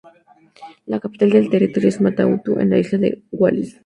La 0.87 0.99
capital 0.99 1.29
del 1.29 1.47
territorio 1.51 1.89
es 1.89 2.01
Mata-Utu, 2.01 2.59
en 2.59 2.71
la 2.71 2.79
isla 2.79 2.97
de 2.97 3.21
Wallis. 3.33 3.79